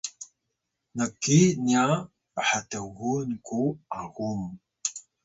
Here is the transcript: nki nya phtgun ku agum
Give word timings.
nki 0.95 1.39
nya 1.65 1.83
phtgun 2.47 3.29
ku 3.47 3.61
agum 3.99 4.41